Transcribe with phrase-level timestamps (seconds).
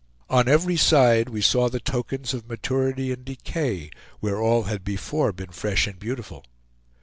[0.31, 5.31] On every side we saw the tokens of maturity and decay where all had before
[5.31, 6.43] been fresh and beautiful.